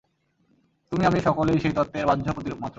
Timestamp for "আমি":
1.05-1.19